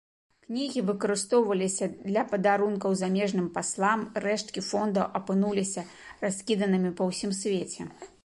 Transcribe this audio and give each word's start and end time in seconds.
Кнігі 0.45 0.81
выкарыстоўваліся 0.85 1.87
для 2.11 2.23
падарункаў 2.31 2.95
замежным 3.01 3.47
паслам, 3.59 3.99
рэшткі 4.25 4.65
фондаў 4.69 5.05
апынуліся 5.21 5.83
раскіданымі 6.25 6.91
па 7.01 7.13
ўсім 7.13 7.31
свеце. 7.41 7.81